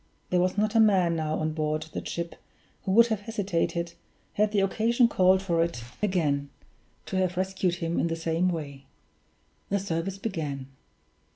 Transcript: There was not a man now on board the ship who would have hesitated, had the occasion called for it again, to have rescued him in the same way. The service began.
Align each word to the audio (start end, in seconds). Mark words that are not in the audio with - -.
There 0.31 0.39
was 0.39 0.57
not 0.57 0.73
a 0.73 0.79
man 0.79 1.15
now 1.15 1.35
on 1.35 1.53
board 1.53 1.83
the 1.93 2.03
ship 2.03 2.33
who 2.85 2.91
would 2.93 3.05
have 3.09 3.19
hesitated, 3.19 3.93
had 4.33 4.51
the 4.51 4.61
occasion 4.61 5.07
called 5.07 5.43
for 5.43 5.63
it 5.63 5.83
again, 6.01 6.49
to 7.05 7.17
have 7.17 7.37
rescued 7.37 7.75
him 7.75 7.99
in 7.99 8.07
the 8.07 8.15
same 8.15 8.49
way. 8.49 8.85
The 9.69 9.77
service 9.77 10.17
began. 10.17 10.69